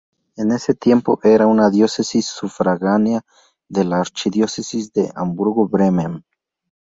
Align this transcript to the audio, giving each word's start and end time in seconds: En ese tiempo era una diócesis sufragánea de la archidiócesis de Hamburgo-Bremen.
En 0.35 0.51
ese 0.51 0.73
tiempo 0.73 1.19
era 1.21 1.45
una 1.45 1.69
diócesis 1.69 2.25
sufragánea 2.25 3.21
de 3.69 3.83
la 3.83 3.99
archidiócesis 3.99 4.91
de 4.93 5.11
Hamburgo-Bremen. 5.13 6.25